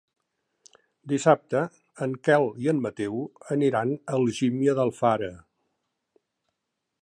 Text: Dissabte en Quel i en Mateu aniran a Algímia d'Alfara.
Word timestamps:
Dissabte 1.11 1.59
en 2.05 2.15
Quel 2.27 2.47
i 2.63 2.71
en 2.73 2.81
Mateu 2.85 3.21
aniran 3.57 3.93
a 3.99 4.17
Algímia 4.21 4.77
d'Alfara. 4.81 5.31